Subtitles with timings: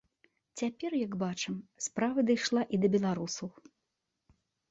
[0.61, 3.49] Цяпер, як бачым, справа дайшла і да беларусаў.